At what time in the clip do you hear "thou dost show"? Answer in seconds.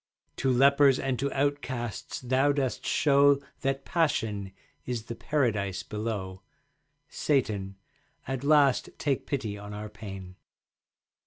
2.21-3.39